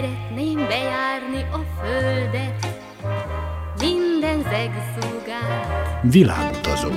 Szeretném 0.00 0.56
bejárni 0.56 1.42
a 1.52 1.80
földet, 1.80 2.66
minden 3.80 4.42
zegszúgát. 4.42 6.02
Világutazó. 6.02 6.88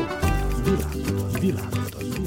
Világutazó. 0.63 1.39
Világutazó. 1.39 2.21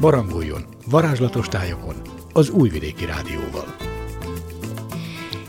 Barangoljon 0.00 0.64
varázslatos 0.86 1.48
tájokon 1.48 1.94
az 2.32 2.50
Újvidéki 2.50 3.04
Rádióval. 3.04 3.87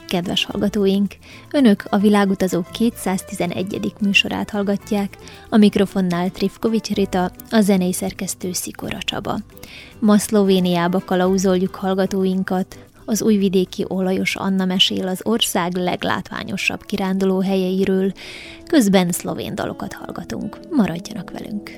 Kedves 0.09 0.45
hallgatóink! 0.45 1.15
Önök 1.51 1.83
a 1.89 1.97
Világutazók 1.97 2.71
211. 2.71 3.93
műsorát 4.01 4.49
hallgatják, 4.49 5.17
a 5.49 5.57
mikrofonnál 5.57 6.29
Trifkovics 6.29 6.89
Rita, 6.89 7.31
a 7.49 7.61
zenei 7.61 7.93
szerkesztő 7.93 8.53
Szikora 8.53 8.97
Csaba. 8.97 9.39
Ma 9.99 10.17
Szlovéniába 10.17 10.99
kalauzoljuk 11.05 11.75
hallgatóinkat, 11.75 12.77
az 13.05 13.21
újvidéki 13.21 13.85
olajos 13.87 14.35
Anna 14.35 14.65
mesél 14.65 15.07
az 15.07 15.19
ország 15.23 15.75
leglátványosabb 15.75 16.85
kiránduló 16.85 17.41
helyeiről, 17.41 18.11
közben 18.67 19.11
szlovén 19.11 19.55
dalokat 19.55 19.93
hallgatunk. 19.93 20.59
Maradjanak 20.69 21.31
velünk! 21.31 21.71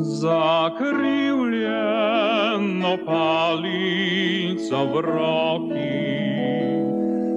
Zakrivljeno 0.00 2.96
palico 3.06 4.84
v 4.84 5.00
roki, 5.00 5.98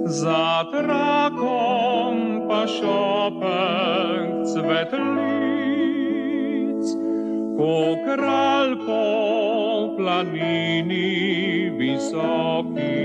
za 0.06 0.64
trakom 0.70 2.42
pa 2.48 2.66
šopek 2.66 4.28
cvetlic, 4.52 4.96
ko 7.58 7.96
kralj 8.06 8.74
po 8.86 9.04
planini 9.96 11.70
visoki. 11.78 13.02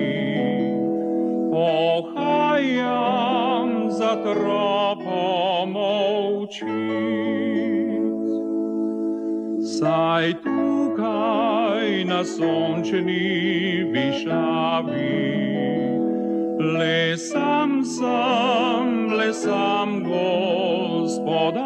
Ohajam 1.58 3.70
za 3.90 4.14
tropom 4.22 5.76
ovčic. 5.76 7.77
Saj 9.78 10.34
tukaj 10.42 11.90
na 12.10 12.24
sončni 12.26 13.86
višavi, 13.94 15.22
le 16.78 17.18
sam 17.18 17.84
sem, 17.86 19.14
le 19.18 19.34
sam 19.34 20.02
gospodar. 20.04 21.62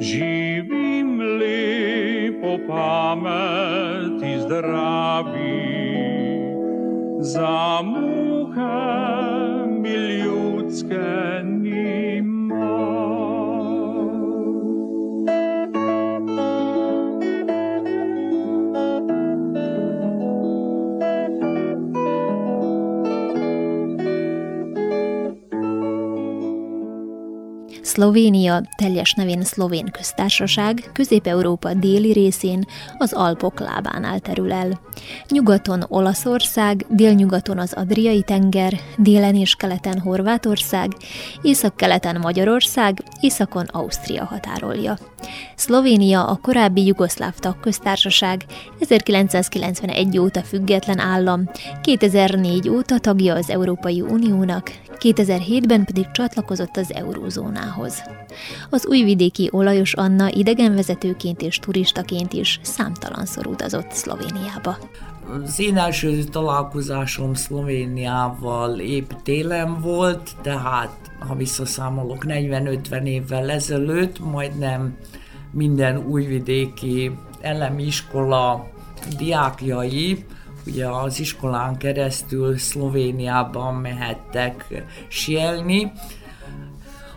Živim 0.00 1.20
lepo 1.40 2.52
pameti 2.68 4.32
zdravi, 4.44 5.56
za 7.20 7.80
muhe 7.82 8.92
mi 9.80 9.96
Szlovénia, 27.92 28.62
teljes 28.76 29.12
nevén 29.12 29.42
Szlovén 29.42 29.90
köztársaság, 29.90 30.90
Közép-Európa 30.92 31.74
déli 31.74 32.12
részén, 32.12 32.64
az 32.98 33.12
Alpok 33.12 33.60
lábánál 33.60 34.18
terül 34.18 34.52
el. 34.52 34.80
Nyugaton 35.28 35.84
Olaszország, 35.88 36.86
délnyugaton 36.88 37.58
az 37.58 37.72
Adriai 37.72 38.22
tenger, 38.22 38.72
délen 38.96 39.34
és 39.34 39.54
keleten 39.54 39.98
Horvátország, 39.98 40.90
észak-keleten 41.42 42.20
Magyarország, 42.20 43.02
északon 43.20 43.66
Ausztria 43.70 44.24
határolja. 44.24 45.11
Szlovénia 45.56 46.24
a 46.24 46.38
korábbi 46.42 46.86
jugoszláv 46.86 47.34
tagköztársaság, 47.34 48.44
1991 48.80 50.18
óta 50.18 50.42
független 50.42 50.98
állam, 50.98 51.50
2004 51.82 52.68
óta 52.68 52.98
tagja 52.98 53.34
az 53.34 53.50
Európai 53.50 54.00
Uniónak, 54.00 54.70
2007-ben 54.98 55.84
pedig 55.84 56.10
csatlakozott 56.10 56.76
az 56.76 56.92
eurózónához. 56.94 58.02
Az 58.70 58.86
újvidéki 58.86 59.48
olajos 59.52 59.94
Anna 59.94 60.28
idegenvezetőként 60.30 61.42
és 61.42 61.56
turistaként 61.56 62.32
is 62.32 62.60
számtalanszor 62.62 63.46
utazott 63.46 63.90
Szlovéniába. 63.90 64.78
Az 65.42 65.60
én 65.60 65.78
első 65.78 66.24
találkozásom 66.24 67.34
Szlovéniával 67.34 68.78
épp 68.78 69.10
télen 69.22 69.80
volt, 69.80 70.30
tehát 70.42 71.10
ha 71.18 71.34
visszaszámolok 71.34 72.24
40-50 72.28 73.04
évvel 73.04 73.50
ezelőtt, 73.50 74.18
majdnem 74.18 74.96
minden 75.50 75.96
újvidéki 75.96 77.10
elemi 77.40 77.82
iskola 77.82 78.70
diákjai 79.18 80.24
ugye 80.66 80.88
az 80.88 81.20
iskolán 81.20 81.76
keresztül 81.76 82.58
Szlovéniában 82.58 83.74
mehettek 83.74 84.84
sielni, 85.08 85.92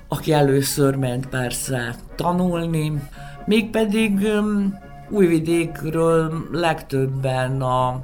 aki 0.08 0.34
először 0.34 0.96
ment 0.96 1.28
persze 1.28 1.96
tanulni, 2.16 3.02
mégpedig 3.46 4.28
Újvidékről 5.10 6.48
legtöbben 6.52 7.62
a, 7.62 8.02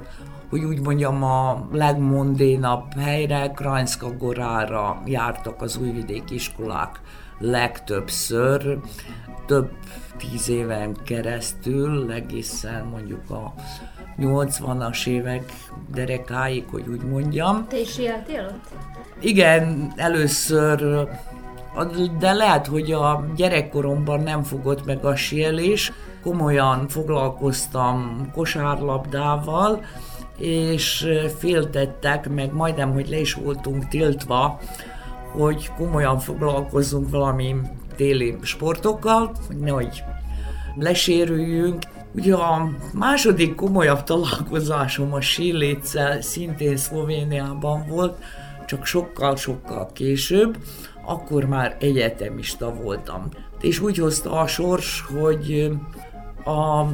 hogy 0.50 0.64
úgy 0.64 0.80
mondjam, 0.80 1.22
a 1.22 1.68
legmondénabb 1.72 2.98
helyre, 2.98 3.50
Krajnszka 3.54 4.16
Gorára 4.16 5.02
jártak 5.06 5.62
az 5.62 5.76
újvidék 5.76 6.30
iskolák 6.30 7.00
legtöbbször, 7.38 8.78
több 9.46 9.70
tíz 10.16 10.48
éven 10.48 10.96
keresztül, 11.04 12.12
egészen 12.12 12.84
mondjuk 12.84 13.30
a 13.30 13.54
80-as 14.18 15.06
évek 15.06 15.52
derekáig, 15.94 16.64
hogy 16.70 16.88
úgy 16.88 17.02
mondjam. 17.02 17.66
Te 17.68 17.80
is 17.80 17.98
ott? 17.98 18.68
Igen, 19.20 19.92
először, 19.96 21.08
de 22.18 22.32
lehet, 22.32 22.66
hogy 22.66 22.92
a 22.92 23.24
gyerekkoromban 23.36 24.20
nem 24.20 24.42
fogott 24.42 24.84
meg 24.84 25.04
a 25.04 25.16
sielés. 25.16 25.92
Komolyan 26.22 26.88
foglalkoztam 26.88 28.28
kosárlabdával, 28.34 29.84
és 30.38 31.06
féltettek, 31.38 32.28
meg 32.28 32.52
majdnem, 32.52 32.92
hogy 32.92 33.08
le 33.08 33.18
is 33.18 33.34
voltunk 33.34 33.88
tiltva, 33.88 34.58
hogy 35.30 35.70
komolyan 35.76 36.18
foglalkozzunk 36.18 37.10
valami 37.10 37.56
téli 37.96 38.36
sportokkal, 38.42 39.32
hogy 39.46 39.56
nehogy 39.56 40.02
lesérüljünk. 40.78 41.82
Ugye 42.14 42.34
a 42.34 42.70
második 42.92 43.54
komolyabb 43.54 44.02
találkozásom 44.02 45.12
a 45.12 45.20
síléccel 45.20 46.20
szintén 46.20 46.76
Szlovéniában 46.76 47.86
volt, 47.88 48.22
csak 48.66 48.86
sokkal-sokkal 48.86 49.90
később, 49.92 50.56
akkor 51.04 51.44
már 51.44 51.76
egyetemista 51.80 52.74
voltam. 52.74 53.28
És 53.60 53.80
úgy 53.80 53.98
hozta 53.98 54.32
a 54.32 54.46
sors, 54.46 55.04
hogy 55.14 55.70
a 56.44 56.86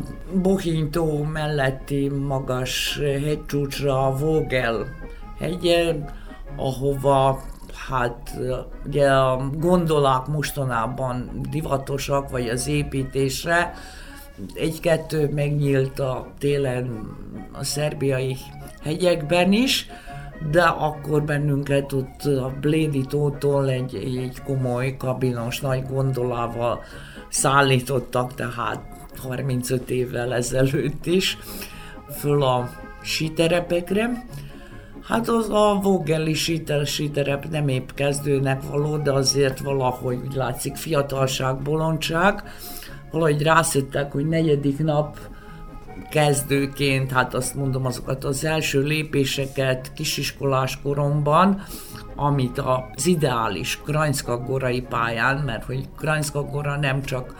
Bohintó 0.42 1.22
melletti 1.22 2.08
magas 2.08 2.98
hegycsúcsra, 3.00 4.06
a 4.06 4.16
Vogel 4.16 4.86
hegyen, 5.38 6.10
ahova 6.56 7.42
hát 7.88 8.38
ugye 8.86 9.10
a 9.10 9.50
gondolák 9.54 10.26
mostanában 10.26 11.30
divatosak, 11.50 12.30
vagy 12.30 12.48
az 12.48 12.66
építésre, 12.66 13.74
egy-kettő 14.54 15.30
megnyílt 15.34 15.98
a 15.98 16.26
télen 16.38 17.16
a 17.52 17.64
szerbiai 17.64 18.36
hegyekben 18.82 19.52
is, 19.52 19.86
de 20.50 20.62
akkor 20.62 21.22
bennünket 21.22 21.92
ott 21.92 22.24
a 22.24 22.52
Blédi 22.60 23.00
tótól 23.00 23.68
egy, 23.70 23.94
egy 23.94 24.42
komoly 24.44 24.96
kabinos 24.96 25.60
nagy 25.60 25.86
gondolával 25.86 26.82
szállítottak, 27.28 28.34
tehát 28.34 28.97
35 29.18 29.90
évvel 29.90 30.34
ezelőtt 30.34 31.06
is, 31.06 31.38
föl 32.18 32.42
a 32.42 32.70
síterepekre. 33.02 34.24
Hát 35.02 35.28
az 35.28 35.50
a 35.50 35.78
Vogeli 35.82 36.34
síter, 36.34 36.86
síterep 36.86 37.48
nem 37.50 37.68
épp 37.68 37.88
kezdőnek 37.94 38.62
való, 38.70 38.96
de 38.96 39.12
azért 39.12 39.60
valahogy 39.60 40.18
úgy 40.26 40.34
látszik 40.34 40.76
fiatalság, 40.76 41.62
bolondság 41.62 42.42
valahogy 43.10 43.42
rászöttek, 43.42 44.12
hogy 44.12 44.26
negyedik 44.26 44.78
nap 44.78 45.18
kezdőként, 46.10 47.12
hát 47.12 47.34
azt 47.34 47.54
mondom 47.54 47.86
azokat 47.86 48.24
az 48.24 48.44
első 48.44 48.82
lépéseket 48.82 49.92
kisiskolás 49.92 50.78
koromban, 50.82 51.62
amit 52.16 52.58
az 52.58 53.06
ideális 53.06 53.80
Krajnszka-gorai 53.84 54.80
pályán, 54.80 55.36
mert 55.36 55.64
hogy 55.64 55.88
Krajnszka-gora 55.96 56.76
nem 56.76 57.02
csak 57.02 57.34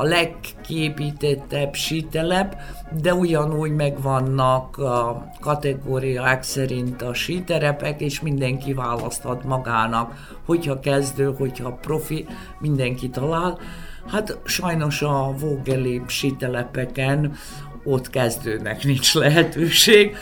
a 0.00 0.02
legképítettebb 0.02 1.74
sítelep, 1.74 2.56
de 3.02 3.14
ugyanúgy 3.14 3.74
megvannak 3.74 4.78
a 4.78 5.30
kategóriák 5.40 6.42
szerint 6.42 7.02
a 7.02 7.14
síterepek, 7.14 8.00
és 8.00 8.20
mindenki 8.20 8.72
választhat 8.72 9.44
magának, 9.44 10.38
hogyha 10.46 10.80
kezdő, 10.80 11.34
hogyha 11.38 11.72
profi, 11.72 12.26
mindenki 12.60 13.08
talál. 13.08 13.58
Hát 14.06 14.38
sajnos 14.44 15.02
a 15.02 15.34
vógelébb 15.38 16.08
sítelepeken 16.08 17.36
ott 17.84 18.10
kezdőnek 18.10 18.84
nincs 18.84 19.14
lehetőség, 19.14 20.16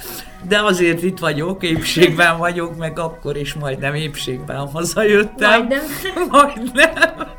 de 0.49 0.63
azért 0.63 1.03
itt 1.03 1.19
vagyok, 1.19 1.63
épségben 1.63 2.39
vagyok, 2.39 2.77
meg 2.77 2.99
akkor 2.99 3.37
is 3.37 3.55
majdnem 3.55 3.95
épségben 3.95 4.69
hazajöttem. 4.69 5.67
Majdnem. 5.67 5.85
majdnem. 6.31 7.37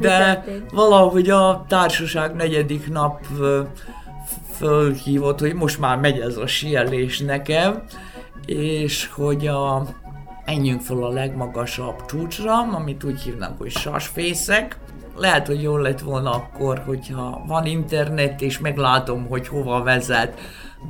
De 0.00 0.44
valahogy 0.72 1.30
a 1.30 1.64
társaság 1.68 2.34
negyedik 2.34 2.88
nap 2.90 3.20
fölhívott, 4.56 5.40
hogy 5.40 5.54
most 5.54 5.78
már 5.78 5.98
megy 5.98 6.18
ez 6.20 6.36
a 6.36 6.46
sielés 6.46 7.18
nekem, 7.18 7.82
és 8.46 9.10
hogy 9.14 9.46
a, 9.46 9.86
menjünk 10.46 10.80
fel 10.80 11.02
a 11.02 11.08
legmagasabb 11.08 12.04
csúcsra, 12.06 12.58
amit 12.58 13.04
úgy 13.04 13.20
hívnak, 13.20 13.58
hogy 13.58 13.70
sasfészek. 13.70 14.78
Lehet, 15.16 15.46
hogy 15.46 15.62
jól 15.62 15.80
lett 15.80 16.00
volna 16.00 16.30
akkor, 16.30 16.82
hogyha 16.86 17.42
van 17.46 17.66
internet, 17.66 18.40
és 18.40 18.58
meglátom, 18.58 19.26
hogy 19.28 19.48
hova 19.48 19.82
vezet. 19.82 20.38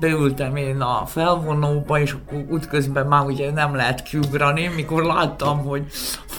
Beültem 0.00 0.56
én 0.56 0.80
a 0.80 1.06
felvonóba, 1.06 2.00
és 2.00 2.12
akkor 2.12 2.44
útközben 2.50 3.06
már 3.06 3.24
ugye 3.24 3.52
nem 3.52 3.74
lehet 3.74 4.02
kiugrani, 4.02 4.70
mikor 4.74 5.04
láttam, 5.04 5.64
hogy 5.64 5.84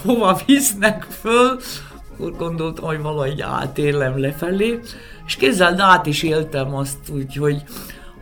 hova 0.04 0.40
visznek 0.46 1.04
föl, 1.04 1.60
akkor 2.18 2.36
gondoltam, 2.38 2.86
hogy 2.86 3.02
valahogy 3.02 3.42
átélem 3.42 4.20
lefelé, 4.20 4.80
és 5.26 5.36
kézzel 5.36 5.82
át 5.82 6.06
is 6.06 6.24
éltem 6.24 6.76
azt 6.76 7.10
úgy, 7.10 7.36
hogy 7.36 7.64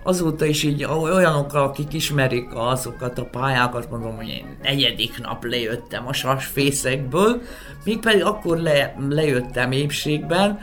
azóta 0.03 0.45
is 0.45 0.63
így 0.63 0.83
olyanokkal, 0.83 1.63
akik 1.63 1.93
ismerik 1.93 2.47
azokat 2.53 3.19
a 3.19 3.25
pályákat, 3.25 3.89
mondom, 3.89 4.15
hogy 4.15 4.27
én 4.27 4.57
negyedik 4.61 5.21
nap 5.21 5.43
lejöttem 5.43 6.07
a 6.07 6.13
sasfészekből, 6.13 7.41
még 7.83 7.99
pedig 7.99 8.23
akkor 8.23 8.57
le, 8.57 8.95
lejöttem 9.09 9.71
épségben, 9.71 10.59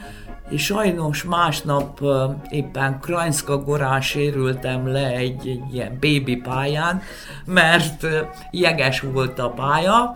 és 0.49 0.63
sajnos 0.63 1.23
másnap 1.23 2.01
éppen 2.49 2.99
Krajnszka 2.99 3.57
gorán 3.57 4.01
sérültem 4.01 4.87
le 4.87 5.07
egy, 5.07 5.47
egy 5.47 5.73
ilyen 5.73 5.97
baby 6.01 6.35
pályán, 6.35 7.01
mert 7.45 8.07
jeges 8.51 8.99
volt 8.99 9.39
a 9.39 9.49
pálya, 9.49 10.15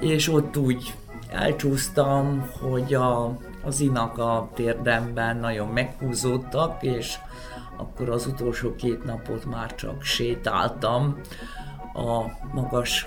és 0.00 0.28
ott 0.28 0.56
úgy 0.56 0.92
elcsúsztam, 1.30 2.50
hogy 2.60 2.94
a, 2.94 3.36
az 3.64 3.80
inak 3.80 4.18
a 4.18 4.50
térdemben 4.54 5.36
nagyon 5.36 5.68
meghúzódtak, 5.68 6.82
és 6.82 7.18
akkor 7.76 8.08
az 8.08 8.26
utolsó 8.26 8.74
két 8.74 9.04
napot 9.04 9.44
már 9.44 9.74
csak 9.74 10.02
sétáltam 10.02 11.20
a 11.94 12.24
magas 12.52 13.06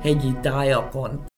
hegyi 0.00 0.36
tájakon. 0.40 1.30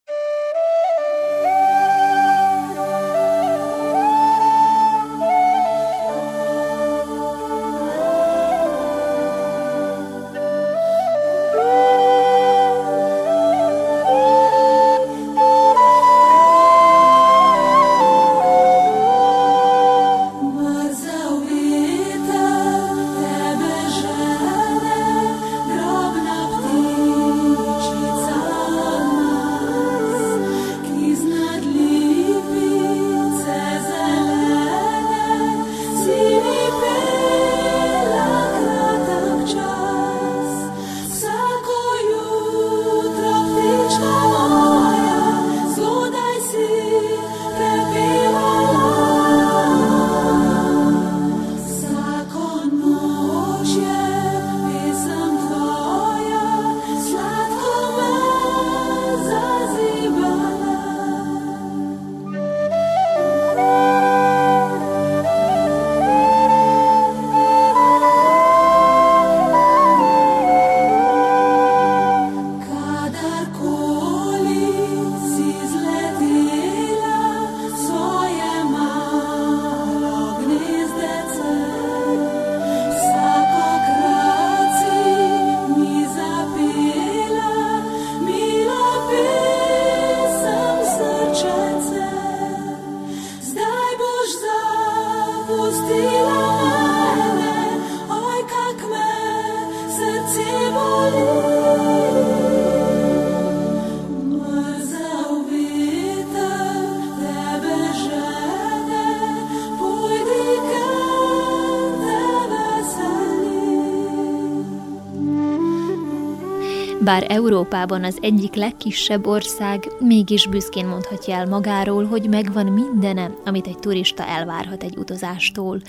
Bár 117.04 117.26
Európában 117.28 118.04
az 118.04 118.18
egyik 118.20 118.54
legkisebb 118.54 119.26
ország, 119.26 119.88
mégis 119.98 120.46
büszkén 120.46 120.86
mondhatja 120.86 121.34
el 121.34 121.46
magáról, 121.46 122.04
hogy 122.04 122.28
megvan 122.28 122.66
mindene, 122.66 123.30
amit 123.44 123.66
egy 123.66 123.78
turista 123.78 124.26
elvárhat 124.26 124.82
egy 124.82 124.96
utazástól. 124.96 125.80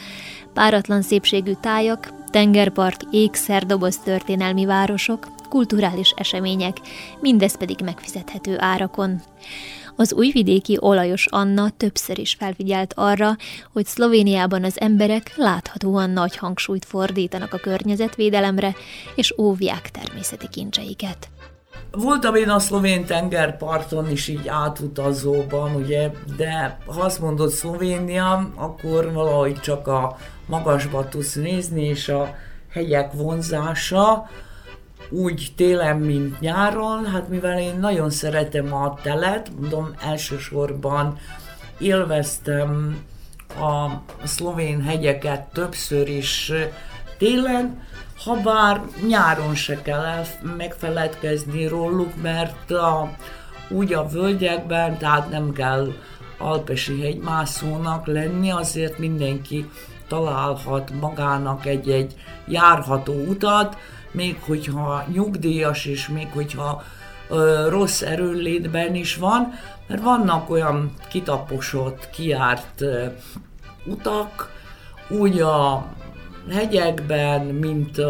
Páratlan 0.53 1.01
szépségű 1.01 1.51
tájak, 1.61 2.13
tengerpart, 2.35 3.03
ékszerdoboz 3.11 3.97
történelmi 3.97 4.65
városok, 4.65 5.27
kulturális 5.49 6.13
események, 6.15 6.77
mindez 7.19 7.57
pedig 7.57 7.79
megfizethető 7.83 8.55
árakon. 8.59 9.21
Az 9.95 10.13
újvidéki 10.13 10.77
olajos 10.79 11.27
Anna 11.27 11.69
többször 11.69 12.19
is 12.19 12.33
felfigyelt 12.33 12.93
arra, 12.95 13.35
hogy 13.73 13.85
Szlovéniában 13.85 14.63
az 14.63 14.79
emberek 14.79 15.31
láthatóan 15.35 16.09
nagy 16.09 16.37
hangsúlyt 16.37 16.85
fordítanak 16.85 17.53
a 17.53 17.57
környezetvédelemre, 17.57 18.75
és 19.15 19.33
óvják 19.37 19.91
természeti 19.91 20.47
kincseiket. 20.49 21.29
Voltam 21.97 22.35
én 22.35 22.49
a 22.49 22.59
szlovén 22.59 23.05
tengerparton 23.05 24.11
is 24.11 24.27
így 24.27 24.47
átutazóban, 24.47 25.75
ugye, 25.75 26.11
de 26.37 26.79
ha 26.85 27.01
azt 27.01 27.19
mondod 27.19 27.49
Szlovénia, 27.49 28.49
akkor 28.55 29.11
valahogy 29.13 29.59
csak 29.59 29.87
a 29.87 30.17
magasba 30.45 31.09
tudsz 31.09 31.33
nézni, 31.33 31.83
és 31.83 32.09
a 32.09 32.35
hegyek 32.69 33.13
vonzása, 33.13 34.29
úgy 35.09 35.53
télen, 35.55 35.97
mint 35.97 36.39
nyáron, 36.39 37.05
hát 37.05 37.29
mivel 37.29 37.59
én 37.59 37.79
nagyon 37.79 38.09
szeretem 38.09 38.73
a 38.73 38.99
telet, 39.01 39.51
mondom, 39.59 39.93
elsősorban 39.99 41.17
élveztem 41.77 42.97
a 43.47 43.89
szlovén 44.23 44.81
hegyeket 44.81 45.41
többször 45.41 46.09
is 46.09 46.51
télen, 47.17 47.83
ha 48.23 48.35
bár 48.35 48.81
nyáron 49.07 49.55
se 49.55 49.81
kell 49.81 50.23
megfeledkezni 50.57 51.67
róluk, 51.67 52.21
mert 52.21 52.71
a, 52.71 53.09
úgy 53.69 53.93
a 53.93 54.07
völgyekben, 54.07 54.97
tehát 54.97 55.29
nem 55.29 55.51
kell 55.51 55.93
alpesi 56.37 57.01
hegymászónak 57.01 58.07
lenni, 58.07 58.51
azért 58.51 58.97
mindenki 58.97 59.69
találhat 60.07 60.91
magának 60.99 61.65
egy-egy 61.65 62.15
járható 62.47 63.13
utat, 63.13 63.77
még 64.11 64.37
hogyha 64.45 65.03
nyugdíjas, 65.11 65.85
és 65.85 66.07
még 66.07 66.27
hogyha 66.33 66.83
rossz 67.69 68.01
erőlétben 68.01 68.95
is 68.95 69.15
van, 69.15 69.53
mert 69.87 70.01
vannak 70.01 70.49
olyan 70.49 70.93
kitaposott, 71.09 72.09
kiárt 72.09 72.83
utak, 73.85 74.53
úgy 75.09 75.39
a 75.39 75.85
hegyekben, 76.49 77.41
mint 77.41 78.01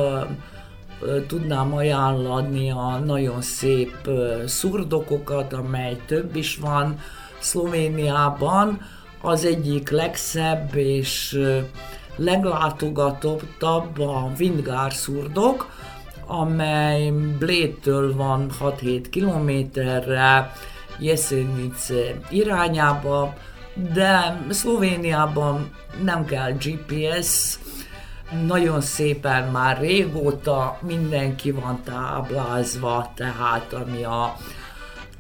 tudnám 1.28 1.74
ajánlani 1.74 2.72
a 2.72 3.02
nagyon 3.06 3.42
szép 3.42 4.10
szurdokokat, 4.46 5.54
amely 5.54 5.98
több 6.06 6.36
is 6.36 6.58
van 6.58 7.00
Szlovéniában. 7.40 8.82
Az 9.22 9.46
egyik 9.46 9.90
legszebb 9.90 10.76
és 10.76 11.40
leglátogatottabb 12.16 14.00
a 14.00 14.32
Vindgár 14.38 14.94
szurdok, 14.94 15.70
amely 16.28 17.12
Blétől 17.40 18.16
van 18.16 18.50
6-7 18.62 19.06
kilométerre, 19.10 20.52
Jesenice 21.00 22.20
irányába, 22.30 23.34
de 23.94 24.42
Szlovéniában 24.50 25.72
nem 26.04 26.26
kell 26.26 26.52
GPS, 26.52 27.60
nagyon 28.46 28.82
szépen 28.82 29.52
már 29.52 29.80
régóta 29.80 30.80
mindenki 30.82 31.52
van 31.52 31.84
táblázva, 31.84 33.12
tehát 33.16 33.74
ami 33.74 34.04
a 34.04 34.36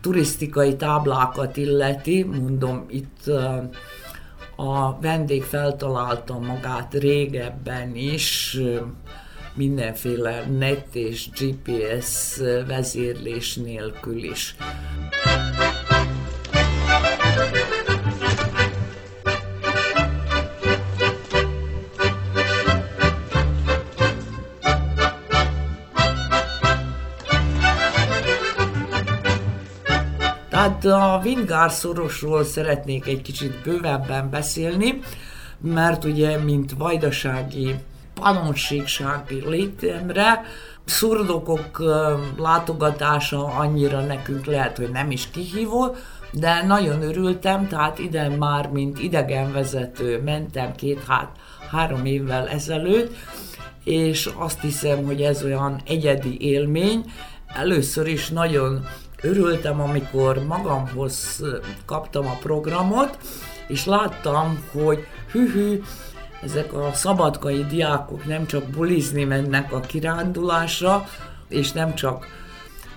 turisztikai 0.01 0.75
táblákat 0.75 1.57
illeti, 1.57 2.23
mondom, 2.23 2.85
itt 2.89 3.27
a 4.55 4.99
vendég 4.99 5.43
feltalálta 5.43 6.39
magát 6.39 6.93
régebben 6.93 7.95
is, 7.95 8.57
mindenféle 9.53 10.45
net 10.45 10.95
és 10.95 11.29
GPS 11.29 12.37
vezérlés 12.67 13.55
nélkül 13.55 14.23
is. 14.23 14.55
Tehát 30.55 30.85
a 30.85 31.19
Vingár 31.23 31.71
szorosról 31.71 32.43
szeretnék 32.43 33.07
egy 33.07 33.21
kicsit 33.21 33.61
bővebben 33.63 34.29
beszélni, 34.29 34.99
mert 35.61 36.03
ugye, 36.03 36.37
mint 36.37 36.73
vajdasági 36.77 37.75
panonségsági 38.13 39.43
létemre, 39.47 40.41
szurdokok 40.85 41.83
látogatása 42.37 43.45
annyira 43.45 43.99
nekünk 43.99 44.45
lehet, 44.45 44.77
hogy 44.77 44.89
nem 44.89 45.11
is 45.11 45.29
kihívó, 45.29 45.95
de 46.31 46.63
nagyon 46.63 47.01
örültem, 47.01 47.67
tehát 47.67 47.99
ide 47.99 48.29
már, 48.29 48.69
mint 48.69 48.99
idegenvezető 48.99 50.21
mentem 50.21 50.75
két, 50.75 51.03
hát, 51.07 51.29
három 51.71 52.05
évvel 52.05 52.47
ezelőtt, 52.47 53.15
és 53.83 54.29
azt 54.35 54.61
hiszem, 54.61 55.05
hogy 55.05 55.21
ez 55.21 55.43
olyan 55.43 55.81
egyedi 55.85 56.37
élmény. 56.41 57.11
Először 57.55 58.07
is 58.07 58.29
nagyon 58.29 58.85
örültem, 59.25 59.81
amikor 59.81 60.45
magamhoz 60.47 61.43
kaptam 61.85 62.27
a 62.27 62.37
programot, 62.41 63.17
és 63.67 63.85
láttam, 63.85 64.63
hogy 64.71 65.07
hű-hű, 65.31 65.81
ezek 66.43 66.73
a 66.73 66.91
szabadkai 66.93 67.65
diákok 67.65 68.25
nem 68.25 68.45
csak 68.45 68.63
bulizni 68.63 69.23
mennek 69.23 69.73
a 69.73 69.79
kirándulásra, 69.79 71.07
és 71.49 71.71
nem 71.71 71.95
csak 71.95 72.25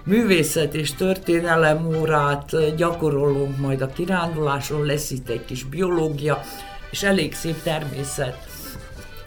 művészet 0.04 0.74
és 0.74 0.94
történelem 0.94 1.86
órát 1.86 2.74
gyakorolunk 2.76 3.58
majd 3.58 3.80
a 3.80 3.86
kiránduláson, 3.86 4.84
lesz 4.84 5.10
itt 5.10 5.28
egy 5.28 5.44
kis 5.44 5.64
biológia, 5.64 6.40
és 6.90 7.02
elég 7.02 7.34
szép 7.34 7.62
természet 7.62 8.38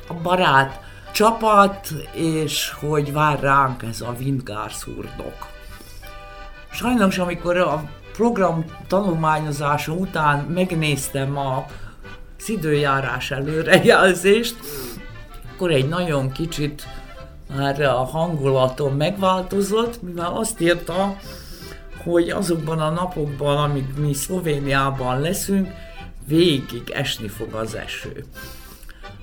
a 0.08 0.14
barát 0.14 0.80
csapat, 1.12 1.88
és 2.14 2.72
hogy 2.80 3.14
vár 3.14 3.40
ránk 3.40 3.84
ez 3.84 4.02
a 4.02 4.16
Windgár 4.20 4.72
szurdok. 4.72 5.61
Sajnos, 6.74 7.18
amikor 7.18 7.58
a 7.58 7.90
program 8.14 8.66
tanulmányozása 8.88 9.92
után 9.92 10.40
megnéztem 10.40 11.38
a 11.38 11.66
az 12.42 12.50
időjárás 12.50 13.32
előrejelzést, 13.32 14.56
akkor 15.54 15.72
egy 15.72 15.88
nagyon 15.88 16.32
kicsit 16.32 16.88
már 17.56 17.82
a 17.82 18.04
hangulatom 18.04 18.96
megváltozott, 18.96 20.02
mivel 20.02 20.34
azt 20.34 20.62
írta, 20.62 21.18
hogy 22.04 22.30
azokban 22.30 22.80
a 22.80 22.90
napokban, 22.90 23.58
amíg 23.58 23.86
mi 23.98 24.14
Szlovéniában 24.14 25.22
leszünk, 25.22 25.70
végig 26.28 26.90
esni 26.94 27.28
fog 27.28 27.54
az 27.54 27.76
eső. 27.76 28.26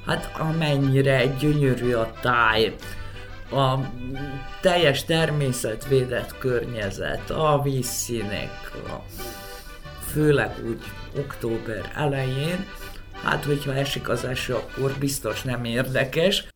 Hát 0.06 0.30
amennyire 0.38 1.26
gyönyörű 1.26 1.92
a 1.92 2.12
táj, 2.20 2.74
a 3.50 3.78
teljes 4.60 5.04
természetvédett 5.04 6.38
környezet, 6.38 7.30
a 7.30 7.60
vízszínek, 7.62 8.72
a, 8.86 9.02
főleg 10.10 10.50
úgy 10.68 10.82
október 11.18 11.92
elején, 11.94 12.66
hát 13.22 13.44
hogyha 13.44 13.74
esik 13.74 14.08
az 14.08 14.24
eső, 14.24 14.54
akkor 14.54 14.94
biztos 14.98 15.42
nem 15.42 15.64
érdekes. 15.64 16.48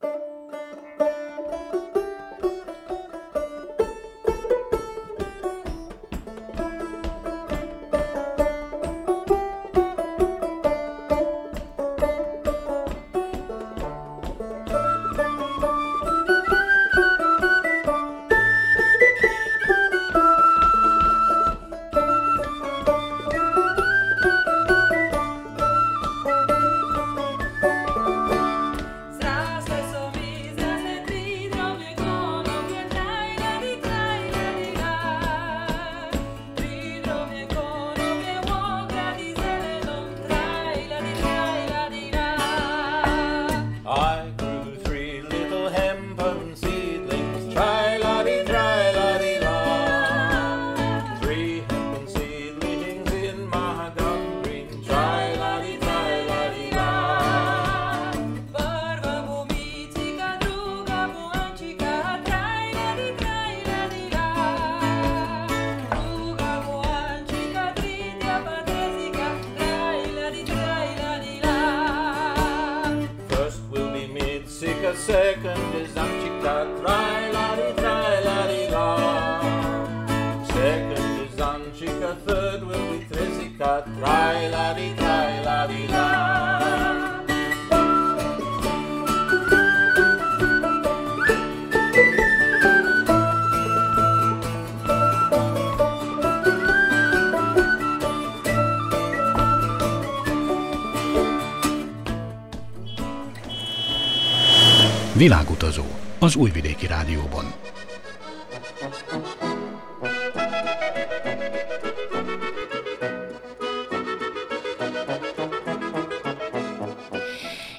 Világutazó 105.23 105.85
az 106.19 106.37
Újvidéki 106.37 106.87
Rádióban. 106.87 107.45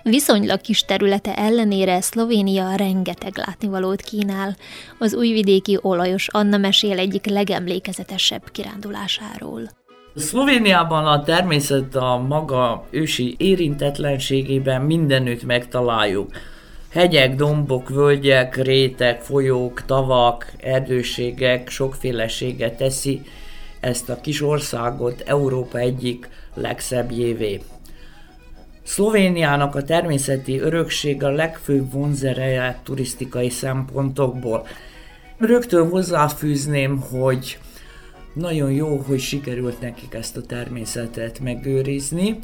Viszonylag 0.03 0.61
kis 0.61 0.81
területe 0.81 1.35
ellenére 1.35 2.01
Szlovénia 2.01 2.75
rengeteg 2.75 3.37
látnivalót 3.37 4.01
kínál. 4.01 4.55
Az 4.99 5.13
újvidéki 5.13 5.77
olajos 5.81 6.27
Anna 6.31 6.57
mesél 6.57 6.99
egyik 6.99 7.25
legemlékezetesebb 7.25 8.51
kirándulásáról. 8.51 9.61
Szlovéniában 10.15 11.05
a 11.05 11.23
természet 11.23 11.95
a 11.95 12.17
maga 12.27 12.87
ősi 12.89 13.35
érintetlenségében 13.37 14.81
mindenütt 14.81 15.43
megtaláljuk. 15.43 16.31
Hegyek, 16.93 17.35
dombok, 17.35 17.89
völgyek, 17.89 18.55
rétek, 18.55 19.21
folyók, 19.21 19.85
tavak, 19.85 20.53
erdőségek 20.57 21.69
sokfélesége 21.69 22.71
teszi 22.71 23.21
ezt 23.79 24.09
a 24.09 24.21
kis 24.21 24.41
országot 24.41 25.21
Európa 25.25 25.77
egyik 25.77 26.29
legszebbjévé. 26.53 27.61
Szlovéniának 28.83 29.75
a 29.75 29.83
természeti 29.83 30.59
örökség 30.59 31.23
a 31.23 31.29
legfőbb 31.29 31.91
vonzereje 31.91 32.79
turisztikai 32.83 33.49
szempontokból. 33.49 34.67
Rögtön 35.37 35.89
hozzáfűzném, 35.89 36.99
hogy 36.99 37.59
nagyon 38.33 38.71
jó, 38.71 38.97
hogy 38.97 39.19
sikerült 39.19 39.81
nekik 39.81 40.13
ezt 40.13 40.37
a 40.37 40.41
természetet 40.41 41.39
megőrizni. 41.39 42.39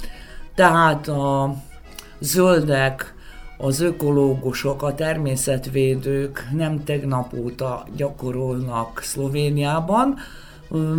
Tehát 0.56 1.08
a 1.08 1.56
zöldek, 2.20 3.18
az 3.62 3.80
ökológusok, 3.80 4.84
a 4.84 4.96
természetvédők 4.96 6.48
nem 6.54 6.84
tegnap 6.84 7.34
óta 7.34 7.86
gyakorolnak 7.96 9.00
Szlovéniában. 9.02 10.16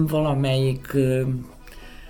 Valamelyik 0.06 0.96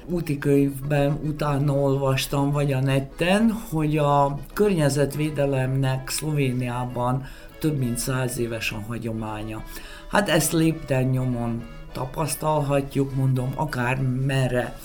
úti 0.06 0.38
könyvben 0.38 1.18
utána 1.24 1.72
olvastam, 1.72 2.50
vagy 2.50 2.72
a 2.72 2.80
netten, 2.80 3.50
hogy 3.70 3.96
a 3.96 4.38
környezetvédelemnek 4.52 6.08
Szlovéniában 6.08 7.24
több 7.58 7.78
mint 7.78 7.98
száz 7.98 8.38
éves 8.38 8.72
a 8.72 8.84
hagyománya. 8.88 9.62
Hát 10.10 10.28
ezt 10.28 10.52
lépten 10.52 11.04
nyomon 11.04 11.62
tapasztalhatjuk, 11.92 13.14
mondom, 13.14 13.52
akár 13.56 14.00
merre 14.26 14.76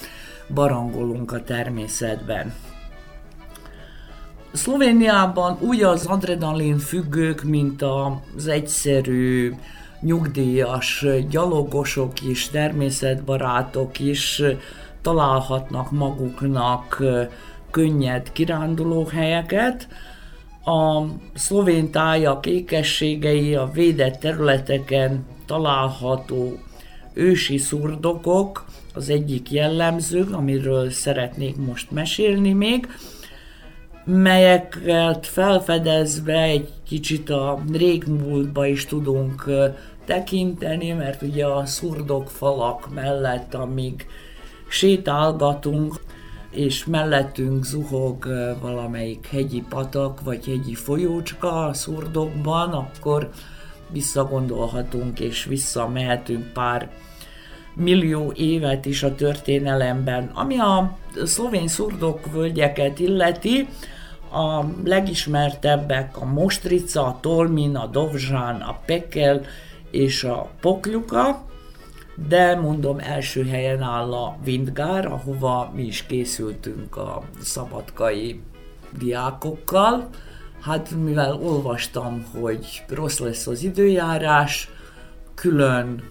barangolunk 0.53 1.31
a 1.31 1.43
természetben. 1.43 2.53
Szlovéniában 4.55 5.57
úgy 5.59 5.83
az 5.83 6.05
adrenalin 6.05 6.77
függők, 6.77 7.43
mint 7.43 7.81
az 7.81 8.47
egyszerű 8.47 9.53
nyugdíjas 10.01 11.05
gyalogosok 11.29 12.21
is, 12.21 12.49
természetbarátok 12.49 13.99
is 13.99 14.41
találhatnak 15.01 15.91
maguknak 15.91 17.03
könnyed 17.71 18.31
kirándulóhelyeket. 18.31 19.87
A 20.65 21.03
szlovén 21.33 21.91
tájak 21.91 22.45
ékességei 22.45 23.55
a 23.55 23.69
védett 23.73 24.19
területeken 24.19 25.25
található 25.45 26.59
ősi 27.13 27.57
szurdokok, 27.57 28.65
az 28.93 29.09
egyik 29.09 29.51
jellemző, 29.51 30.27
amiről 30.31 30.89
szeretnék 30.89 31.55
most 31.55 31.91
mesélni 31.91 32.53
még, 32.53 32.87
melyeket 34.05 35.25
felfedezve 35.25 36.41
egy 36.41 36.69
kicsit 36.87 37.29
a 37.29 37.63
régmúltba 37.71 38.65
is 38.65 38.85
tudunk 38.85 39.45
tekinteni, 40.05 40.91
mert 40.91 41.21
ugye 41.21 41.45
a 41.45 41.65
szurdok 41.65 42.29
falak 42.29 42.93
mellett, 42.93 43.53
amíg 43.53 44.05
sétálgatunk, 44.67 46.03
és 46.51 46.85
mellettünk 46.85 47.63
zuhog 47.63 48.27
valamelyik 48.61 49.27
hegyi 49.27 49.63
patak, 49.69 50.21
vagy 50.21 50.45
hegyi 50.45 50.73
folyócska 50.73 51.65
a 51.65 51.73
szurdokban, 51.73 52.73
akkor 52.73 53.29
visszagondolhatunk 53.89 55.19
és 55.19 55.43
visszamehetünk 55.43 56.53
pár 56.53 56.89
millió 57.75 58.31
évet 58.35 58.85
is 58.85 59.03
a 59.03 59.15
történelemben. 59.15 60.31
Ami 60.33 60.57
a 60.57 60.97
szlovén 61.23 61.67
szurdok 61.67 62.31
völgyeket 62.31 62.99
illeti, 62.99 63.67
a 64.31 64.65
legismertebbek 64.83 66.17
a 66.17 66.25
Mostrica, 66.25 67.05
a 67.05 67.17
Tolmin, 67.21 67.75
a 67.75 67.85
Dovzsán, 67.85 68.61
a 68.61 68.79
Pekel 68.85 69.41
és 69.91 70.23
a 70.23 70.49
Pokluka, 70.61 71.45
de 72.27 72.55
mondom 72.55 72.99
első 72.99 73.45
helyen 73.45 73.81
áll 73.81 74.13
a 74.13 74.37
Vindgár, 74.43 75.05
ahova 75.05 75.71
mi 75.75 75.83
is 75.83 76.03
készültünk 76.03 76.97
a 76.97 77.23
szabadkai 77.41 78.41
diákokkal. 78.97 80.09
Hát 80.61 80.91
mivel 81.03 81.33
olvastam, 81.33 82.25
hogy 82.39 82.83
rossz 82.89 83.17
lesz 83.17 83.47
az 83.47 83.63
időjárás, 83.63 84.69
külön 85.35 86.03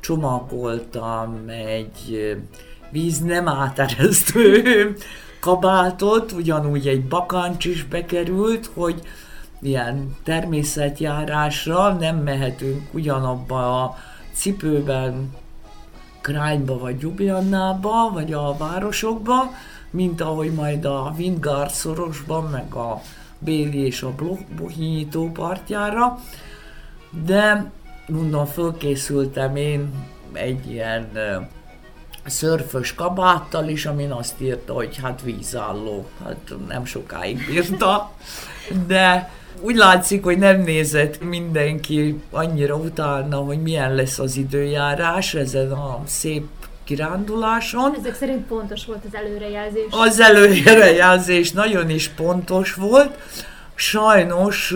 csomagoltam 0.00 1.44
egy 1.48 2.36
víz 2.90 3.18
nem 3.18 3.48
áteresztő 3.48 4.94
kabátot, 5.40 6.32
ugyanúgy 6.32 6.88
egy 6.88 7.04
bakancs 7.04 7.64
is 7.64 7.84
bekerült, 7.84 8.70
hogy 8.74 9.02
ilyen 9.60 10.16
természetjárásra 10.22 11.92
nem 11.92 12.16
mehetünk 12.16 12.94
ugyanabba 12.94 13.82
a 13.82 13.96
cipőben 14.32 15.36
Krányba 16.20 16.78
vagy 16.78 16.98
Gyubjannába, 16.98 18.10
vagy 18.12 18.32
a 18.32 18.56
városokba, 18.56 19.50
mint 19.90 20.20
ahogy 20.20 20.52
majd 20.52 20.84
a 20.84 21.14
Wingard 21.18 21.70
szorosban, 21.70 22.44
meg 22.44 22.74
a 22.74 23.00
Béli 23.38 23.78
és 23.78 24.02
a 24.02 24.14
Bohinyító 24.56 25.30
partjára, 25.32 26.18
de 27.24 27.70
mondom, 28.08 28.44
fölkészültem 28.44 29.56
én 29.56 29.92
egy 30.32 30.70
ilyen 30.70 31.08
szörfös 32.26 32.94
kabáttal 32.94 33.68
is, 33.68 33.86
amin 33.86 34.10
azt 34.10 34.40
írta, 34.40 34.72
hogy 34.72 34.98
hát 35.02 35.22
vízálló, 35.22 36.06
hát 36.24 36.54
nem 36.68 36.84
sokáig 36.84 37.46
bírta, 37.46 38.10
de 38.86 39.30
úgy 39.60 39.76
látszik, 39.76 40.24
hogy 40.24 40.38
nem 40.38 40.60
nézett 40.60 41.22
mindenki 41.22 42.20
annyira 42.30 42.74
utána, 42.74 43.36
hogy 43.36 43.62
milyen 43.62 43.94
lesz 43.94 44.18
az 44.18 44.36
időjárás 44.36 45.34
ezen 45.34 45.70
a 45.70 46.00
szép 46.06 46.46
kiránduláson. 46.84 47.94
Ezek 47.98 48.14
szerint 48.14 48.46
pontos 48.46 48.84
volt 48.84 49.04
az 49.06 49.14
előrejelzés. 49.14 49.84
Az 49.90 50.20
előrejelzés 50.20 51.52
nagyon 51.52 51.90
is 51.90 52.08
pontos 52.08 52.74
volt. 52.74 53.18
Sajnos 53.74 54.74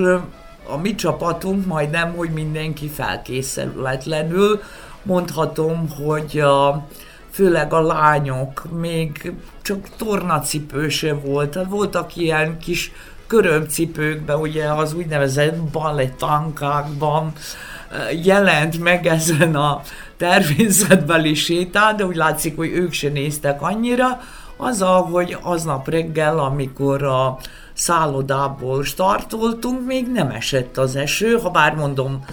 a 0.67 0.77
mi 0.77 0.95
csapatunk 0.95 1.67
majdnem, 1.67 2.15
hogy 2.17 2.31
mindenki 2.31 2.89
felkészületlenül. 2.89 4.63
Mondhatom, 5.03 5.89
hogy 5.91 6.39
a, 6.39 6.87
főleg 7.35 7.73
a 7.73 7.81
lányok 7.81 8.65
még 8.81 9.33
csak 9.63 9.89
tornacipő 9.97 10.89
se 10.89 11.15
volt. 11.15 11.55
Hát 11.55 11.67
voltak 11.69 12.17
ilyen 12.17 12.59
kis 12.59 12.93
körömcipőkben, 13.27 14.41
ugye 14.41 14.65
az 14.65 14.95
úgynevezett 14.95 15.57
balettankákban 15.57 17.33
jelent 18.23 18.83
meg 18.83 19.07
ezen 19.07 19.55
a 19.55 19.81
természetbeli 20.17 21.35
sétán, 21.35 21.97
de 21.97 22.07
úgy 22.07 22.17
látszik, 22.17 22.57
hogy 22.57 22.71
ők 22.71 22.93
se 22.93 23.09
néztek 23.09 23.63
annyira, 23.63 24.21
azzal, 24.57 25.03
hogy 25.03 25.37
aznap 25.43 25.89
reggel, 25.89 26.39
amikor 26.39 27.03
a 27.03 27.39
szállodából 27.73 28.85
startoltunk, 28.85 29.87
még 29.87 30.13
nem 30.13 30.31
esett 30.31 30.79
az 30.79 30.97
eső, 30.97 31.39
ha 31.39 31.51
bár 31.51 31.75
mondom, 31.75 32.25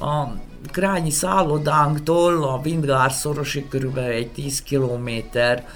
a 0.00 0.24
Krányi 0.72 1.10
szállodánktól 1.10 2.42
a 2.42 2.60
Vindgár 2.62 3.12
szorosi 3.12 3.68
körülbelül 3.68 4.10
egy 4.10 4.30
10 4.30 4.62
kilométer 4.62 5.68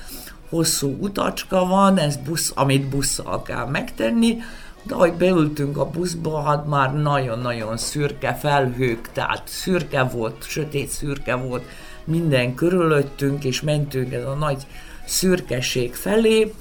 hosszú 0.49 0.97
utacska 1.01 1.67
van, 1.67 1.99
ez 1.99 2.17
busz, 2.17 2.53
amit 2.55 2.89
busszal 2.89 3.43
kell 3.43 3.67
megtenni, 3.67 4.37
de 4.83 4.95
ahogy 4.95 5.13
beültünk 5.13 5.77
a 5.77 5.91
buszba, 5.91 6.43
hát 6.43 6.67
már 6.67 6.95
nagyon-nagyon 6.95 7.77
szürke 7.77 8.35
felhők, 8.35 9.13
tehát 9.13 9.43
szürke 9.49 10.03
volt, 10.03 10.45
sötét 10.49 10.89
szürke 10.89 11.35
volt 11.35 11.65
minden 12.05 12.55
körülöttünk, 12.55 13.45
és 13.45 13.61
mentünk 13.61 14.13
ez 14.13 14.25
a 14.25 14.35
nagy 14.35 14.67
szürkeség 15.05 15.95
felé. 15.95 16.55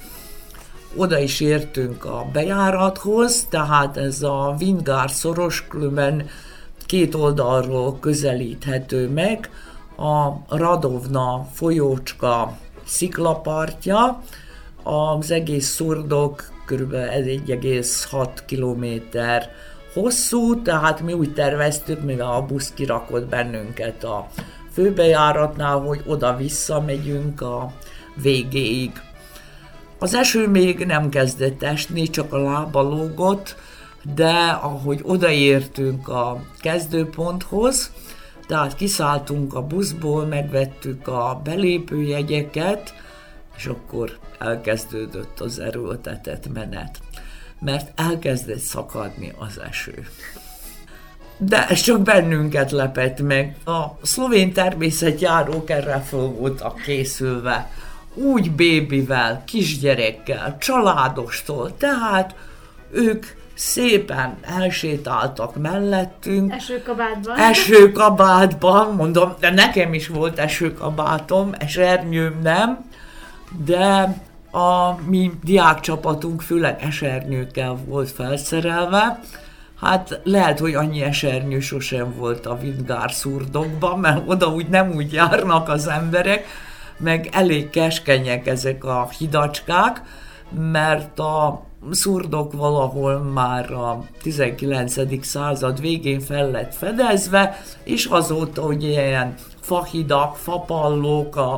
Oda 0.96 1.20
is 1.20 1.40
értünk 1.40 2.06
a 2.06 2.26
bejárathoz, 2.34 3.46
tehát 3.50 3.98
ez 3.98 4.22
a 4.22 4.56
Vingár 4.58 5.12
szoros 5.12 5.68
különben 5.68 6.30
két 6.94 7.16
oldalról 7.16 8.00
közelíthető 8.00 9.10
meg. 9.10 9.50
A 9.98 10.56
Radovna 10.58 11.48
folyócska 11.54 12.58
sziklapartja, 12.86 14.22
az 14.84 15.32
egész 15.32 15.68
szurdok 15.68 16.44
kb. 16.66 16.94
1,6 16.94 18.28
kilométer 18.46 19.50
hosszú, 19.94 20.62
tehát 20.62 21.02
mi 21.02 21.14
úgy 21.14 21.34
terveztük, 21.34 22.04
mivel 22.04 22.32
a 22.32 22.46
busz 22.46 22.72
kirakott 22.74 23.26
bennünket 23.26 24.04
a 24.04 24.28
főbejáratnál, 24.74 25.80
hogy 25.80 26.02
oda-vissza 26.06 26.82
megyünk 26.82 27.42
a 27.42 27.74
végéig. 28.22 28.92
Az 30.00 30.14
eső 30.14 30.48
még 30.48 30.86
nem 30.86 31.10
kezdett 31.10 31.64
esni, 31.64 32.10
csak 32.10 32.34
a 32.34 32.38
lába 32.38 32.82
lógott, 32.82 33.56
de 34.16 34.60
ahogy 34.62 35.00
odaértünk 35.04 36.08
a 36.08 36.44
kezdőponthoz, 36.60 37.92
tehát 38.48 38.76
kiszálltunk 38.76 39.54
a 39.54 39.62
buszból, 39.62 40.26
megvettük 40.26 41.08
a 41.08 41.42
belépőjegyeket, 41.44 42.94
és 43.58 43.66
akkor 43.66 44.18
elkezdődött 44.40 45.40
az 45.40 45.60
erőltetett 45.60 46.54
menet, 46.54 47.00
mert 47.60 48.00
elkezdett 48.00 48.60
szakadni 48.60 49.34
az 49.38 49.60
eső. 49.60 50.08
De 51.38 51.68
ez 51.68 51.82
csak 51.82 52.02
bennünket 52.02 52.72
lepett 52.72 53.22
meg. 53.22 53.56
A 53.66 53.86
szlovén 54.02 54.54
természetjárók 54.54 55.70
erre 55.70 56.00
föl 56.00 56.28
voltak 56.28 56.82
készülve. 56.82 57.72
Úgy 58.14 58.52
bébivel, 58.52 59.44
kisgyerekkel, 59.46 60.58
családostól, 60.60 61.78
tehát 61.78 62.36
ők 62.92 63.26
szépen 63.54 64.38
elsétáltak 64.42 65.56
mellettünk. 65.56 66.54
Esőkabátban. 66.54 67.38
Esőkabátban, 67.38 68.96
mondom, 68.96 69.34
de 69.40 69.50
nekem 69.50 69.94
is 69.94 70.08
volt 70.08 70.40
esőkabátom, 70.40 71.50
esernyőm 71.58 72.40
nem, 72.44 72.86
de 73.66 74.18
a 74.52 75.00
mi 75.06 75.32
diákcsapatunk 75.44 76.42
főleg 76.42 76.82
esernyőkkel 76.82 77.78
volt 77.86 78.10
felszerelve, 78.12 79.20
Hát 79.84 80.20
lehet, 80.24 80.60
hogy 80.60 80.74
annyi 80.74 81.02
esernyő 81.02 81.60
sosem 81.60 82.14
volt 82.18 82.46
a 82.46 82.58
Vindgár 82.58 83.12
szurdokban, 83.12 84.00
mert 84.00 84.30
oda 84.30 84.48
úgy 84.48 84.68
nem 84.68 84.92
úgy 84.92 85.14
járnak 85.14 85.70
az 85.70 85.88
emberek, 85.88 86.46
meg 86.98 87.30
elég 87.32 87.70
keskenyek 87.70 88.48
ezek 88.48 88.84
a 88.84 89.10
hidacskák, 89.18 90.02
mert 90.72 91.20
a 91.20 91.66
szurdok 91.92 92.54
valahol 92.54 93.20
már 93.20 93.72
a 93.72 94.04
19. 94.22 95.26
század 95.26 95.80
végén 95.80 96.20
fel 96.20 96.52
lett 96.52 96.76
fedezve, 96.76 97.62
és 97.84 98.06
azóta 98.06 98.62
hogy 98.62 98.84
ilyen 98.84 99.34
fahidak, 99.62 100.36
fapallók, 100.36 101.36
a, 101.36 101.54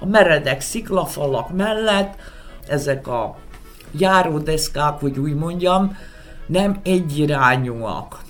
a 0.00 0.06
meredek 0.06 0.60
sziklafalak 0.60 1.56
mellett, 1.56 2.14
ezek 2.68 3.06
a 3.08 3.36
járódeszkák, 3.98 5.00
hogy 5.00 5.18
úgy 5.18 5.34
mondjam, 5.34 5.96
nem 6.46 6.80
egyirányúak. 6.82 8.22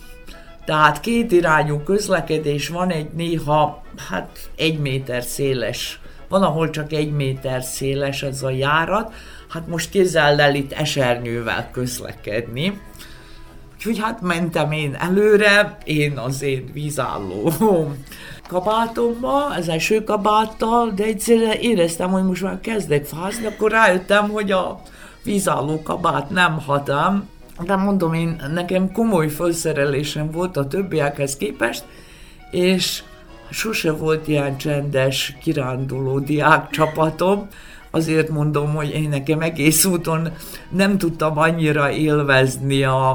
Tehát 0.64 1.00
kétirányú 1.00 1.78
közlekedés 1.78 2.68
van 2.68 2.90
egy 2.90 3.10
néha, 3.12 3.82
hát 4.08 4.50
egy 4.56 4.78
méter 4.78 5.22
széles, 5.22 6.00
van, 6.28 6.42
ahol 6.42 6.70
csak 6.70 6.92
egy 6.92 7.12
méter 7.12 7.62
széles 7.62 8.22
ez 8.22 8.42
a 8.42 8.50
járat, 8.50 9.12
hát 9.54 9.66
most 9.66 9.90
képzeld 9.90 10.38
el 10.38 10.54
itt 10.54 10.72
esernyővel 10.72 11.70
közlekedni. 11.72 12.80
Úgyhogy 13.76 13.98
hát 13.98 14.20
mentem 14.20 14.72
én 14.72 14.94
előre, 14.94 15.78
én 15.84 16.18
az 16.18 16.42
én 16.42 16.70
vízálló 16.72 17.52
kabátomba, 18.48 19.46
az 19.46 19.68
első 19.68 20.04
kabáttal, 20.04 20.90
de 20.90 21.04
egyszerűen 21.04 21.56
éreztem, 21.60 22.10
hogy 22.10 22.22
most 22.22 22.42
már 22.42 22.60
kezdek 22.60 23.04
fázni, 23.04 23.46
akkor 23.46 23.70
rájöttem, 23.70 24.28
hogy 24.28 24.50
a 24.50 24.80
vízálló 25.24 25.82
kabát 25.82 26.30
nem 26.30 26.60
hatam, 26.60 27.28
de 27.60 27.76
mondom 27.76 28.14
én, 28.14 28.42
nekem 28.52 28.92
komoly 28.92 29.28
felszerelésem 29.28 30.30
volt 30.30 30.56
a 30.56 30.66
többiekhez 30.66 31.36
képest, 31.36 31.84
és 32.50 33.02
sose 33.50 33.92
volt 33.92 34.28
ilyen 34.28 34.56
csendes, 34.56 35.36
kiránduló 35.42 36.18
diák 36.18 36.70
csapatom, 36.70 37.48
azért 37.94 38.28
mondom, 38.28 38.74
hogy 38.74 38.90
én 38.90 39.08
nekem 39.08 39.40
egész 39.40 39.84
úton 39.84 40.32
nem 40.68 40.98
tudtam 40.98 41.38
annyira 41.38 41.90
élvezni 41.90 42.82
a, 42.82 43.10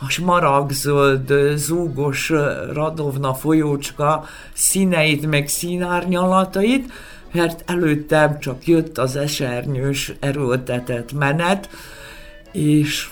a 0.00 0.08
smaragzöld, 0.08 1.32
zúgos 1.54 2.32
Radovna 2.72 3.34
folyócska 3.34 4.24
színeit, 4.52 5.26
meg 5.26 5.48
színárnyalatait, 5.48 6.92
mert 7.32 7.70
előttem 7.70 8.38
csak 8.38 8.66
jött 8.66 8.98
az 8.98 9.16
esernyős 9.16 10.12
erőltetett 10.20 11.12
menet, 11.12 11.68
és 12.52 13.10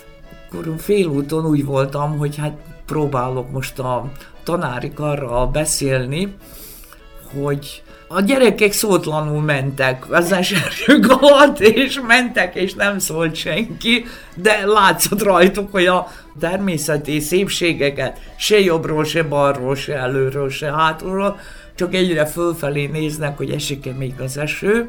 akkor 0.49 0.75
félúton 0.79 1.47
úgy 1.47 1.65
voltam, 1.65 2.19
hogy 2.19 2.37
hát 2.37 2.57
próbálok 2.87 3.51
most 3.51 3.79
a 3.79 4.11
tanári 4.43 4.93
karral 4.93 5.47
beszélni, 5.47 6.35
hogy 7.43 7.83
a 8.13 8.21
gyerekek 8.21 8.73
szótlanul 8.73 9.43
mentek 9.43 10.11
az 10.11 10.33
eserjük 10.33 11.11
alatt, 11.21 11.61
és 11.61 12.01
mentek, 12.07 12.55
és 12.55 12.75
nem 12.75 12.99
szólt 12.99 13.35
senki, 13.35 14.05
de 14.35 14.67
látszott 14.67 15.23
rajtuk, 15.23 15.71
hogy 15.71 15.87
a 15.87 16.09
természeti 16.41 17.21
szépségeket 17.21 18.19
se 18.37 18.61
jobbról, 18.61 19.05
se 19.05 19.23
balról, 19.23 19.75
se 19.75 19.95
előről, 19.97 20.51
se 20.51 20.73
hátulról, 20.73 21.39
csak 21.75 21.95
egyre 21.95 22.27
fölfelé 22.27 22.87
néznek, 22.87 23.37
hogy 23.37 23.51
esik-e 23.51 23.93
még 23.93 24.15
az 24.21 24.39
eső, 24.39 24.87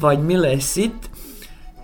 vagy 0.00 0.24
mi 0.24 0.36
lesz 0.36 0.76
itt, 0.76 1.10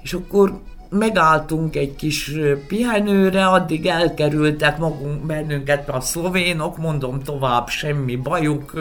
és 0.02 0.12
akkor 0.12 0.60
megálltunk 0.90 1.76
egy 1.76 1.96
kis 1.96 2.32
pihenőre, 2.66 3.46
addig 3.46 3.86
elkerültek 3.86 4.78
magunk 4.78 5.26
bennünket 5.26 5.88
a 5.88 6.00
szlovénok, 6.00 6.78
mondom 6.78 7.22
tovább, 7.22 7.68
semmi 7.68 8.16
bajuk, 8.16 8.72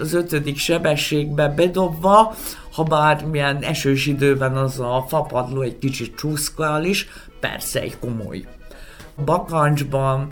az 0.00 0.14
ötödik 0.14 0.58
sebességbe 0.58 1.48
bedobva, 1.48 2.34
ha 2.72 2.82
bármilyen 2.82 3.62
esős 3.62 4.06
időben 4.06 4.56
az 4.56 4.80
a 4.80 5.04
fapadló 5.08 5.60
egy 5.60 5.78
kicsit 5.78 6.16
csúszkál 6.16 6.84
is, 6.84 7.08
persze 7.40 7.80
egy 7.80 7.98
komoly 7.98 8.44
bakancsban, 9.24 10.26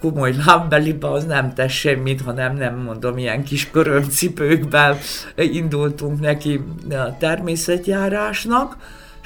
komoly 0.00 0.34
lábbelibe 0.46 1.10
az 1.10 1.24
nem 1.24 1.54
tesz 1.54 1.72
semmit, 1.72 2.20
hanem 2.20 2.56
nem 2.56 2.76
mondom, 2.76 3.18
ilyen 3.18 3.44
kis 3.44 3.70
körömcipőkben 3.70 4.96
indultunk 5.36 6.20
neki 6.20 6.60
a 6.90 7.16
természetjárásnak, 7.18 8.76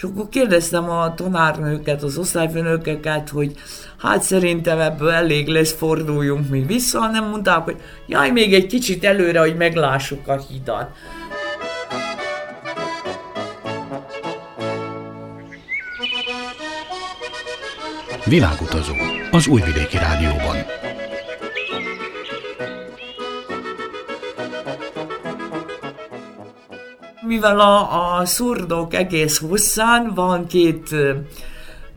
és 0.02 0.08
akkor 0.08 0.28
kérdeztem 0.28 0.90
a 0.90 1.14
tanárnőket, 1.14 2.02
az 2.02 2.18
osztályfőnökeket, 2.18 3.28
hogy 3.28 3.54
hát 3.98 4.22
szerintem 4.22 4.80
ebből 4.80 5.10
elég 5.10 5.48
lesz, 5.48 5.72
forduljunk 5.72 6.48
mi 6.48 6.60
vissza, 6.60 7.00
hanem 7.00 7.28
mondták, 7.28 7.58
hogy 7.58 7.76
jaj, 8.06 8.30
még 8.30 8.54
egy 8.54 8.66
kicsit 8.66 9.04
előre, 9.04 9.40
hogy 9.40 9.56
meglássuk 9.56 10.28
a 10.28 10.38
hidat. 10.48 10.90
Világutazó 18.24 18.94
az 19.30 19.46
Újvidéki 19.46 19.96
Rádióban. 19.96 20.81
Mivel 27.32 27.60
a, 27.60 28.18
a 28.18 28.24
szurdok 28.24 28.94
egész 28.94 29.40
hosszán 29.40 30.12
van 30.14 30.46
két 30.46 30.94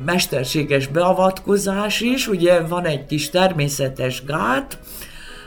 mesterséges 0.06 0.88
beavatkozás 0.88 2.02
is, 2.02 2.28
ugye 2.28 2.62
van 2.62 2.86
egy 2.86 3.06
kis 3.06 3.30
természetes 3.30 4.24
gát, 4.24 4.80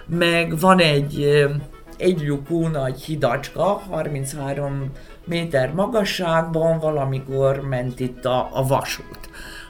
meg 0.07 0.59
van 0.59 0.79
egy 0.79 1.47
egy 1.97 2.21
lyukú 2.21 2.67
nagy 2.67 3.03
hidacska, 3.03 3.83
33 3.91 4.93
méter 5.25 5.73
magasságban, 5.73 6.79
valamikor 6.79 7.61
ment 7.61 8.01
itt 8.01 8.25
a, 8.25 8.49
a 8.53 8.67
vasút. 8.67 9.21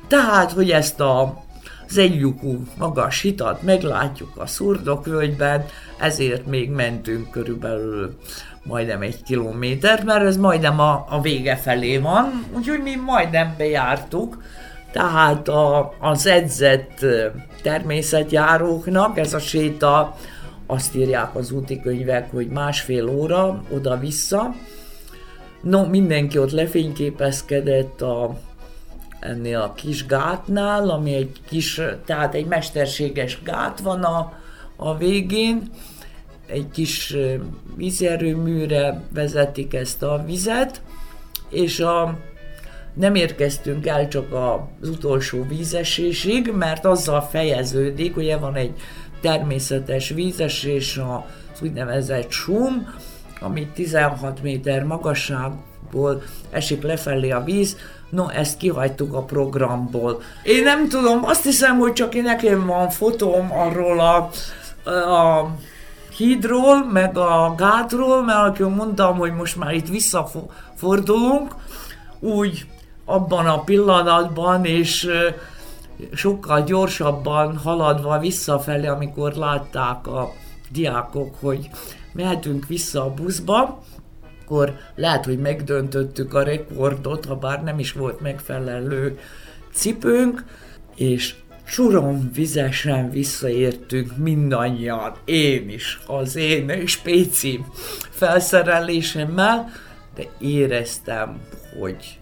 Tehát, 0.09 0.53
hogy 0.53 0.71
ezt 0.71 1.01
a, 1.01 1.43
az 1.89 1.99
egylyukú 1.99 2.63
magas 2.79 3.21
hitat 3.21 3.63
meglátjuk 3.63 4.37
a 4.37 4.47
szurdokvölgyben, 4.47 5.65
ezért 5.99 6.47
még 6.47 6.71
mentünk 6.71 7.31
körülbelül 7.31 8.17
majdnem 8.69 9.03
egy 9.03 9.23
kilométer, 9.23 10.05
mert 10.05 10.25
ez 10.25 10.37
majdnem 10.37 10.81
a, 10.81 11.07
a 11.09 11.21
vége 11.21 11.57
felé 11.57 11.99
van, 11.99 12.45
úgyhogy 12.57 12.83
mi 12.83 12.95
majdnem 12.95 13.55
bejártuk, 13.59 14.43
tehát 14.93 15.49
a, 15.49 15.95
az 15.99 16.27
edzett 16.27 17.05
természetjáróknak 17.63 19.19
ez 19.19 19.35
a 19.35 19.39
séta, 19.39 20.17
azt 20.67 20.95
írják 20.95 21.35
az 21.35 21.51
úti 21.51 21.81
könyvek, 21.81 22.31
hogy 22.31 22.49
másfél 22.49 23.09
óra 23.09 23.63
oda-vissza. 23.71 24.55
No, 25.63 25.87
mindenki 25.87 26.39
ott 26.39 26.51
lefényképezkedett 26.51 28.03
a, 28.03 28.39
ennél 29.21 29.61
a 29.61 29.73
kis 29.73 30.07
gátnál, 30.07 30.91
ami 30.91 31.15
egy 31.15 31.41
kis, 31.49 31.81
tehát 32.05 32.35
egy 32.35 32.47
mesterséges 32.47 33.43
gát 33.43 33.81
van 33.81 34.03
a, 34.03 34.33
a 34.77 34.97
végén, 34.97 35.71
egy 36.49 36.71
kis 36.73 37.17
vízerőműre 37.77 39.01
vezetik 39.15 39.75
ezt 39.75 40.03
a 40.03 40.23
vizet, 40.27 40.83
és 41.51 41.81
a, 41.81 42.19
nem 42.95 43.15
érkeztünk 43.15 43.87
el 43.87 44.09
csak 44.09 44.33
az 44.33 44.89
utolsó 44.89 45.47
vízesésig, 45.49 46.53
mert 46.53 46.85
azzal 46.85 47.21
fejeződik, 47.21 48.17
ugye 48.17 48.37
van 48.37 48.55
egy 48.55 48.73
természetes 49.21 50.09
vízesés, 50.09 50.97
az 50.97 51.63
úgynevezett 51.63 52.31
sum, 52.31 52.95
ami 53.41 53.67
16 53.75 54.43
méter 54.43 54.85
magasság 54.85 55.51
ból 55.91 56.23
esik 56.51 56.83
lefelé 56.83 57.31
a 57.31 57.45
víz, 57.45 57.77
no, 58.11 58.29
ezt 58.29 58.57
kihagytuk 58.57 59.15
a 59.15 59.23
programból. 59.23 60.23
Én 60.43 60.63
nem 60.63 60.89
tudom, 60.89 61.25
azt 61.25 61.45
hiszem, 61.45 61.79
hogy 61.79 61.93
csak 61.93 62.15
én 62.15 62.23
nekem 62.23 62.67
van 62.67 62.91
fotóm 62.91 63.53
arról 63.53 64.01
a, 64.01 64.31
a 64.91 65.51
hídról, 66.19 66.85
meg 66.85 67.17
a 67.17 67.55
gátról, 67.57 68.25
mert 68.25 68.39
akkor 68.39 68.75
mondtam, 68.75 69.17
hogy 69.17 69.33
most 69.35 69.57
már 69.57 69.75
itt 69.75 69.89
visszafordulunk, 69.89 71.55
úgy 72.21 72.67
abban 73.05 73.47
a 73.47 73.61
pillanatban, 73.61 74.65
és 74.65 75.09
sokkal 76.13 76.63
gyorsabban 76.63 77.57
haladva 77.57 78.19
visszafelé, 78.19 78.87
amikor 78.87 79.33
látták 79.33 80.07
a 80.07 80.33
diákok, 80.71 81.35
hogy 81.41 81.71
mehetünk 82.13 82.67
vissza 82.67 83.05
a 83.05 83.15
buszba, 83.15 83.83
akkor 84.43 84.75
lehet, 84.95 85.25
hogy 85.25 85.39
megdöntöttük 85.39 86.35
a 86.35 86.43
rekordot, 86.43 87.25
ha 87.25 87.35
bár 87.35 87.63
nem 87.63 87.79
is 87.79 87.93
volt 87.93 88.21
megfelelő 88.21 89.19
cipőnk, 89.73 90.45
és 90.95 91.35
Surom 91.71 92.31
vizesen 92.33 93.11
visszaértünk 93.11 94.17
mindannyian, 94.17 95.13
én 95.25 95.69
is, 95.69 96.01
az 96.07 96.37
én 96.37 96.87
spéci 96.87 97.65
felszerelésemmel, 98.11 99.71
de 100.15 100.25
éreztem, 100.39 101.41
hogy 101.81 102.21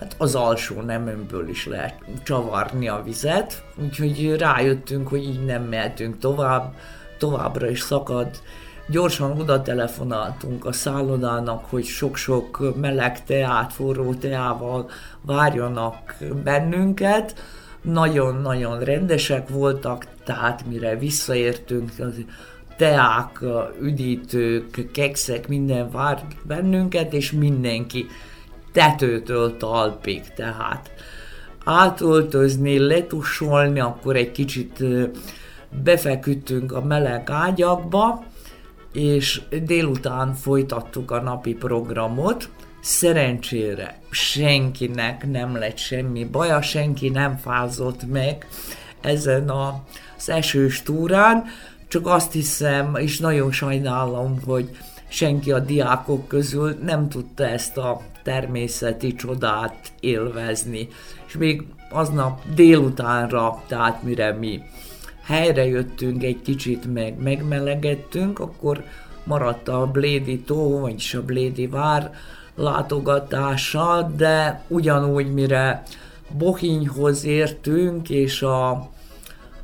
hát 0.00 0.14
az 0.18 0.34
alsó 0.34 0.80
nememből 0.80 1.48
is 1.48 1.66
lehet 1.66 1.94
csavarni 2.24 2.88
a 2.88 3.02
vizet, 3.04 3.62
úgyhogy 3.82 4.36
rájöttünk, 4.36 5.08
hogy 5.08 5.22
így 5.22 5.44
nem 5.44 5.62
mehetünk 5.62 6.18
tovább, 6.18 6.74
továbbra 7.18 7.70
is 7.70 7.80
szakad. 7.80 8.28
Gyorsan 8.88 9.40
oda 9.40 9.62
telefonáltunk 9.62 10.64
a 10.64 10.72
szállodának, 10.72 11.64
hogy 11.64 11.84
sok-sok 11.84 12.74
meleg 12.80 13.24
teát, 13.24 13.72
forró 13.72 14.14
teával 14.14 14.90
várjanak 15.20 16.14
bennünket. 16.44 17.34
Nagyon-nagyon 17.84 18.78
rendesek 18.78 19.48
voltak, 19.48 20.06
tehát 20.24 20.66
mire 20.66 20.96
visszaértünk, 20.96 21.90
az 21.98 22.24
teák, 22.76 23.40
üdítők, 23.80 24.90
kekszek, 24.92 25.48
minden 25.48 25.90
vár 25.90 26.22
bennünket, 26.42 27.12
és 27.12 27.32
mindenki 27.32 28.06
tetőtől 28.72 29.56
talpig, 29.56 30.22
tehát 30.34 30.90
átöltözni, 31.64 32.78
letusolni, 32.78 33.80
akkor 33.80 34.16
egy 34.16 34.32
kicsit 34.32 34.84
befeküdtünk 35.82 36.72
a 36.72 36.84
meleg 36.84 37.30
ágyakba, 37.30 38.24
és 38.92 39.42
délután 39.64 40.34
folytattuk 40.34 41.10
a 41.10 41.20
napi 41.20 41.54
programot. 41.54 42.48
Szerencsére 42.84 43.98
senkinek 44.10 45.30
nem 45.30 45.56
lett 45.56 45.78
semmi 45.78 46.24
baja, 46.24 46.62
senki 46.62 47.08
nem 47.08 47.36
fázott 47.36 48.06
meg 48.06 48.46
ezen 49.00 49.50
az 49.50 50.28
esős 50.28 50.82
túrán, 50.82 51.44
csak 51.88 52.06
azt 52.06 52.32
hiszem, 52.32 52.96
és 52.96 53.18
nagyon 53.18 53.52
sajnálom, 53.52 54.40
hogy 54.46 54.70
senki 55.08 55.52
a 55.52 55.58
diákok 55.58 56.28
közül 56.28 56.78
nem 56.82 57.08
tudta 57.08 57.46
ezt 57.46 57.76
a 57.76 58.00
természeti 58.22 59.14
csodát 59.14 59.92
élvezni. 60.00 60.88
És 61.26 61.36
még 61.36 61.62
aznap 61.90 62.40
délutánra, 62.54 63.62
tehát 63.66 64.02
mire 64.02 64.32
mi 64.32 64.62
helyre 65.22 65.66
jöttünk, 65.66 66.22
egy 66.22 66.42
kicsit 66.42 66.92
meg 66.92 67.22
megmelegettünk, 67.22 68.38
akkor 68.38 68.84
maradt 69.24 69.68
a 69.68 69.86
Blédi 69.86 70.38
tó, 70.38 70.78
vagyis 70.78 71.14
a 71.14 71.22
Blédi 71.22 71.66
vár 71.66 72.12
látogatása, 72.54 74.10
de 74.16 74.62
ugyanúgy, 74.68 75.32
mire 75.32 75.82
Bohinyhoz 76.38 77.24
értünk, 77.24 78.10
és 78.10 78.42
a 78.42 78.88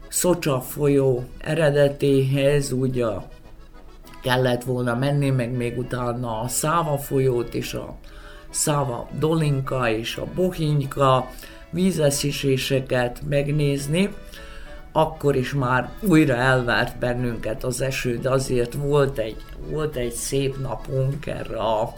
Szocsa 0.08 0.60
folyó 0.60 1.24
eredetéhez, 1.38 2.72
ugye 2.72 3.06
kellett 4.22 4.64
volna 4.64 4.94
menni, 4.94 5.30
meg 5.30 5.52
még 5.52 5.78
utána 5.78 6.40
a 6.40 6.48
Száva 6.48 6.98
folyót 6.98 7.54
és 7.54 7.74
a 7.74 7.94
Száva 8.50 9.08
Dolinka 9.18 9.90
és 9.90 10.16
a 10.16 10.26
Bohinyka 10.34 11.30
vízesziséseket 11.70 13.22
megnézni, 13.28 14.14
akkor 14.92 15.36
is 15.36 15.54
már 15.54 15.90
újra 16.00 16.34
elvárt 16.34 16.98
bennünket 16.98 17.64
az 17.64 17.80
eső, 17.80 18.18
de 18.18 18.30
azért 18.30 18.74
volt 18.74 19.18
egy, 19.18 19.36
volt 19.68 19.96
egy 19.96 20.12
szép 20.12 20.60
napunk 20.60 21.26
erre 21.26 21.58
a, 21.58 21.94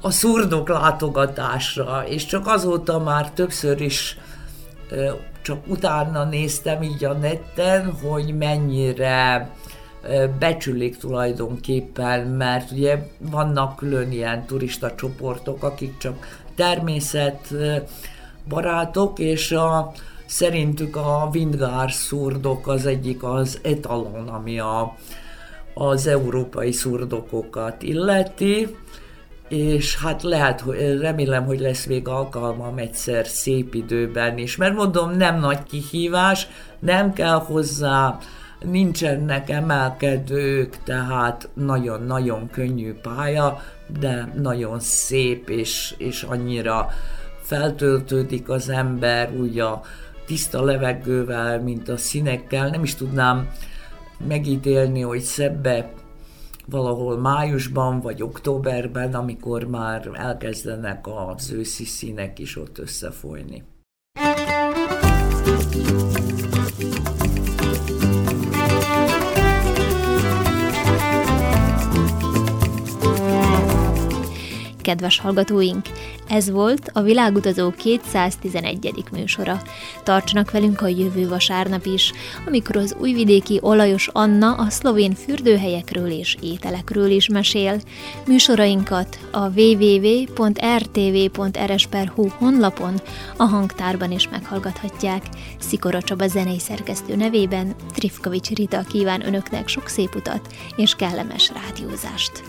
a 0.00 0.10
szurdok 0.10 0.68
látogatásra, 0.68 2.04
és 2.06 2.26
csak 2.26 2.46
azóta 2.46 2.98
már 2.98 3.30
többször 3.30 3.80
is 3.80 4.18
csak 5.42 5.66
utána 5.66 6.24
néztem 6.24 6.82
így 6.82 7.04
a 7.04 7.12
netten, 7.12 7.92
hogy 7.92 8.36
mennyire 8.36 9.50
becsülik 10.38 10.96
tulajdonképpen, 10.96 12.26
mert 12.26 12.70
ugye 12.70 13.08
vannak 13.18 13.76
külön 13.76 14.12
ilyen 14.12 14.46
turista 14.46 14.94
csoportok, 14.94 15.62
akik 15.62 15.98
csak 15.98 16.42
természet 16.54 17.54
barátok, 18.48 19.18
és 19.18 19.52
a, 19.52 19.92
szerintük 20.26 20.96
a 20.96 21.30
Windgár 21.34 21.92
szurdok 21.92 22.66
az 22.66 22.86
egyik 22.86 23.22
az 23.22 23.58
etalon, 23.62 24.28
ami 24.28 24.58
a, 24.58 24.96
az 25.74 26.06
európai 26.06 26.72
szurdokokat 26.72 27.82
illeti, 27.82 28.76
és 29.48 29.96
hát 29.96 30.22
lehet, 30.22 30.64
remélem, 31.00 31.44
hogy 31.44 31.60
lesz 31.60 31.86
még 31.86 32.08
alkalmam 32.08 32.78
egyszer 32.78 33.26
szép 33.26 33.74
időben 33.74 34.38
is, 34.38 34.56
mert 34.56 34.74
mondom, 34.74 35.10
nem 35.10 35.38
nagy 35.38 35.62
kihívás, 35.62 36.46
nem 36.78 37.12
kell 37.12 37.38
hozzá, 37.38 38.18
nincsenek 38.60 39.50
emelkedők, 39.50 40.82
tehát 40.84 41.48
nagyon-nagyon 41.54 42.50
könnyű 42.50 42.94
pálya, 42.94 43.62
de 44.00 44.32
nagyon 44.36 44.80
szép, 44.80 45.48
és, 45.48 45.94
és 45.98 46.22
annyira 46.22 46.88
feltöltődik 47.42 48.48
az 48.48 48.68
ember 48.68 49.30
úgy 49.40 49.58
a 49.58 49.80
tiszta 50.26 50.62
levegővel, 50.62 51.60
mint 51.60 51.88
a 51.88 51.96
színekkel. 51.96 52.68
Nem 52.68 52.82
is 52.82 52.94
tudnám 52.94 53.48
megítélni, 54.26 55.00
hogy 55.00 55.20
szebbe 55.20 55.92
valahol 56.70 57.18
májusban 57.18 58.00
vagy 58.00 58.22
októberben, 58.22 59.14
amikor 59.14 59.64
már 59.64 60.10
elkezdenek 60.12 61.06
az 61.06 61.50
őszi 61.50 61.84
színek 61.84 62.38
is 62.38 62.56
ott 62.56 62.78
összefolyni. 62.78 63.64
kedves 74.88 75.18
hallgatóink! 75.18 75.86
Ez 76.28 76.50
volt 76.50 76.90
a 76.92 77.02
Világutazó 77.02 77.70
211. 77.70 79.04
műsora. 79.12 79.62
Tartsanak 80.02 80.50
velünk 80.50 80.80
a 80.80 80.86
jövő 80.86 81.28
vasárnap 81.28 81.86
is, 81.86 82.12
amikor 82.46 82.76
az 82.76 82.96
újvidéki 83.00 83.58
Olajos 83.62 84.08
Anna 84.12 84.54
a 84.54 84.70
szlovén 84.70 85.14
fürdőhelyekről 85.14 86.10
és 86.10 86.36
ételekről 86.40 87.10
is 87.10 87.28
mesél. 87.28 87.80
Műsorainkat 88.26 89.18
a 89.30 89.48
www.rtv.rs.hu 89.48 90.38
honlapon 92.28 92.94
a 93.36 93.44
hangtárban 93.44 94.12
is 94.12 94.28
meghallgathatják. 94.28 95.22
Szikora 95.58 96.02
Csaba 96.02 96.26
zenei 96.26 96.58
szerkesztő 96.58 97.16
nevében 97.16 97.74
Trifkovics 97.94 98.48
Rita 98.48 98.80
kíván 98.88 99.26
önöknek 99.26 99.68
sok 99.68 99.88
szép 99.88 100.14
utat 100.14 100.54
és 100.76 100.94
kellemes 100.94 101.52
rádiózást. 101.54 102.42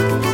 thank 0.00 0.24
you 0.24 0.29